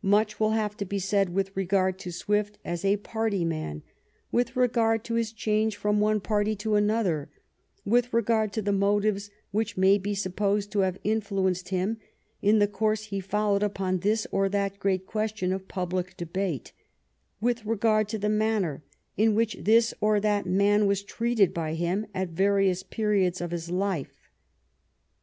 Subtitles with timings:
[0.00, 3.82] Much will have to be said with regard to Swift as a party man;
[4.32, 7.28] with regard to his change from one party to another;
[7.84, 11.98] with regard to the motives which may be supposed to have influ enced him
[12.40, 16.72] in the course he followed upon this or that great question of public debate;
[17.42, 18.82] with regard to the manner
[19.18, 23.70] in which this or that man was treated by him at various periods of his
[23.70, 24.30] life.